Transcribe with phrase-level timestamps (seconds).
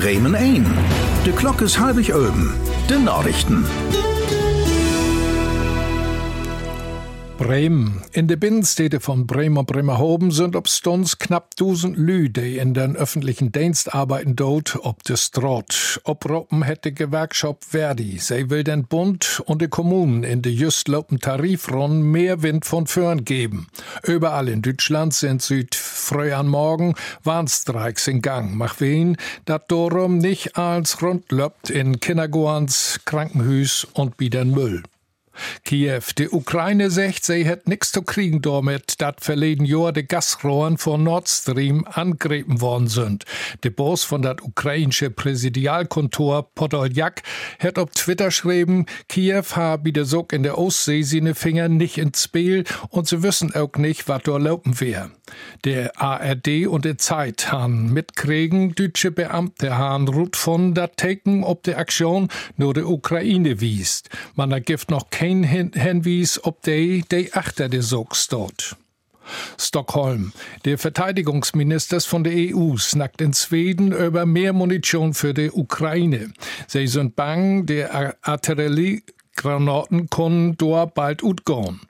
[0.00, 0.66] Bremen ein.
[1.26, 2.54] De Glock is halbig Öben.
[2.88, 3.66] De Nachrichten.
[7.40, 8.02] Bremen.
[8.12, 12.74] In der Binnenstädte von Bremen und Bremerhoven sind ob Stunds knapp 1000 Lü, die in
[12.74, 16.02] den öffentlichen Dienst arbeiten dort ob de Strot.
[16.04, 18.18] Oproppen hätte Gewerkschaft Verdi.
[18.18, 22.86] Sie will den Bund und die Kommunen in de just lopen Tarifrunden mehr Wind von
[22.86, 23.68] Föhren geben.
[24.02, 26.94] Überall in Deutschland sind süd früh an morgen
[27.24, 28.54] Warnstreiks in Gang.
[28.54, 29.16] Mach wen,
[29.46, 34.82] dat darum nicht als rund löppt in Kindergorns, Krankenhüs und biedern Müll.
[35.64, 36.02] Kiew.
[36.18, 41.02] Die Ukraine sagt, sie hat nichts zu kriegen damit, dat verleden Jahr de Gasrohren von
[41.02, 43.24] Nord Stream angegriffen worden sind.
[43.62, 47.22] Der Boss von dat ukrainische Präsidialkontor Podoljak
[47.58, 52.24] hat auf Twitter geschrieben, Kiew habe wieder so in der Ostsee seine Finger nicht ins
[52.24, 55.10] Spiel und sie wissen auch nicht, was da laufen wäre.
[55.64, 61.62] Der ARD und der Zeit haben mitkriegen, deutsche Beamte haben Ruth von dat Taken ob
[61.62, 64.08] der Aktion nur der Ukraine wiest.
[64.34, 68.76] Man ergibt noch kein Hinweis, ob der de achter de Sog dort.
[69.58, 70.32] Stockholm.
[70.64, 76.32] Der Verteidigungsminister von der EU snackt in Schweden über mehr Munition für die Ukraine.
[76.66, 81.80] Sie sind bang, der Artilleriegranaten können dort bald utgehen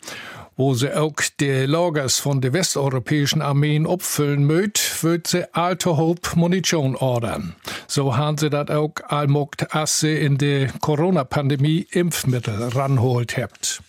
[0.60, 6.36] wo sie auch die Lagers von den westeuropäischen Armeen abfüllen möcht, wird sie alte Hope
[6.36, 7.56] Munition ordern.
[7.86, 13.80] So haben sie dat auch allmogt, als sie in der Corona-Pandemie Impfmittel ranholt habt.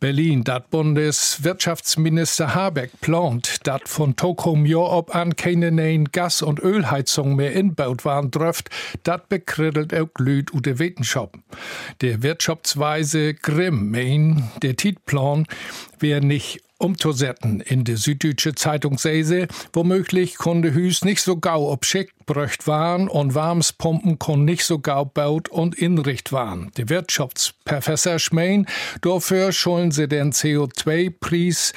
[0.00, 7.36] Berlin, dat Bundeswirtschaftsminister Habeck plant, dat von Tokom Jahr an keine neuen Gas- und Ölheizung
[7.36, 8.70] mehr inbaut waren dürft,
[9.02, 11.34] dat bekrittelt auch Lüd u de Wissenschaft.
[12.00, 15.46] Der Wirtschaftsweise Grimm mein, der Titplan
[15.98, 17.60] wär nicht umzusetzen.
[17.60, 23.34] In der Süddeutsche Zeitung sehe womöglich konnte Hüs nicht so gau obschickt bröcht waren und
[23.34, 26.70] Warmspumpen kon nicht so gau baut und inricht waren.
[26.76, 28.66] Der Wirtschaftsprofessor Schmein,
[29.00, 31.72] dafür schollen sie den CO2-Preis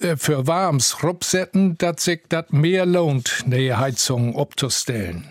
[0.00, 5.30] äh, für Warms rupsetten, dat sich dat mehr lohnt, neue Heizungen abzustellen.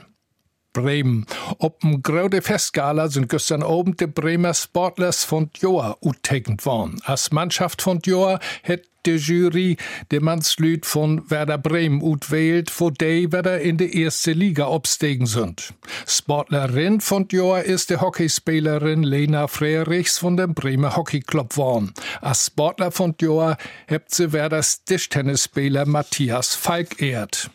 [0.73, 1.25] Bremen.
[1.59, 6.99] Op dem grote Festgala sind gestern oben die Bremer Sportlers von Joa uttegend worden.
[7.05, 9.77] Als Mannschaft von Joa hätt die Jury
[10.11, 15.73] de Mannslüd von Werder Bremen utwählt, wo die wieder in die erste Liga obstegen sind.
[16.07, 21.93] Sportlerin von Joa ist die Hockeyspielerin Lena Frerichs von dem Bremer Hockeyclub worden.
[22.21, 23.57] Als Sportler von Joa
[23.87, 27.49] hebt sie Werders Tischtennisspieler Matthias Falk ehrt.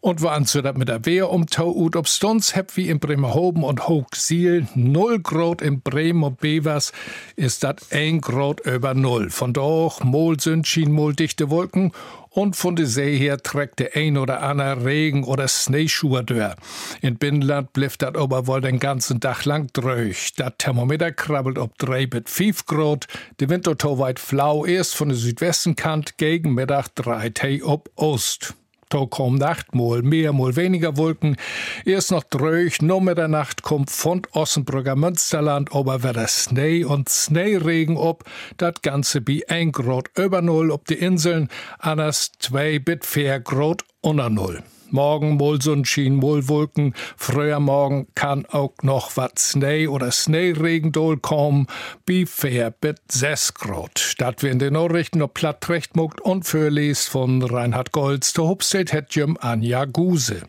[0.00, 3.00] Und waren zu dat mit der Wehr um Tau ut ob Stunds heb wie in
[3.00, 6.92] Bremerhoven und Hochsiel null Grad in Bremen und Bevers
[7.36, 9.30] ist dat ein Grad über null.
[9.30, 11.92] Von doch mol sind schien mol dichte Wolken
[12.30, 16.54] und von der See her trägt der ein oder andere Regen oder Schneeschuhe durch.
[17.00, 20.34] In Binnenland blieft dat aber wohl den ganzen Tag lang dröch.
[20.36, 23.06] Dat Thermometer krabbelt ob drei bis fünf Grad.
[23.40, 28.54] Der Wind weit flau erst von der Südwestenkant gegen Mittag drei Tee ob Ost.
[28.90, 31.36] Da kommt Nacht mal mehr, mal weniger Wolken.
[31.84, 36.84] Erst noch dröch, nur mit der Nacht kommt von Ossenbrücker Münsterland, aber wer das Schnee
[36.84, 38.24] und Schneeregen ob,
[38.56, 41.48] dat Ganze bi ein Grad über Null ob die Inseln,
[41.78, 44.62] anders zwei bit vier Grad unter Null.
[44.90, 46.94] Morgen mol Sonnenschein, mol Wolken.
[47.16, 51.66] Früher morgen kann auch noch wat Schnee oder Schneeregen dol kommen.
[52.06, 53.98] Bi fair bit 6 Grad.
[53.98, 58.44] Statt wir in den Nachrichten noch platt recht muckt und vorliest von Reinhard Golds, der
[58.44, 60.36] Hupstedt Hetjem Anja Guse.